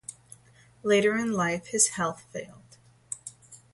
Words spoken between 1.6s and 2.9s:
his health failed.